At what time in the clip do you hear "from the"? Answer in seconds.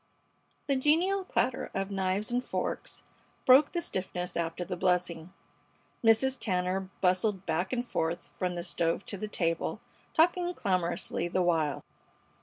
8.35-8.63